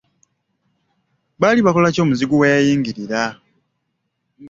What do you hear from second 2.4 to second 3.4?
yabayingirira?